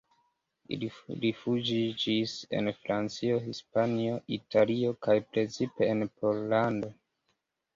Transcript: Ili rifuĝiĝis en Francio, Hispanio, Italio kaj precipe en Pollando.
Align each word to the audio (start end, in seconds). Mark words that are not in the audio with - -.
Ili 0.75 0.87
rifuĝiĝis 1.25 2.33
en 2.61 2.71
Francio, 2.77 3.37
Hispanio, 3.49 4.17
Italio 4.39 4.97
kaj 5.09 5.19
precipe 5.35 5.91
en 5.93 6.07
Pollando. 6.17 6.91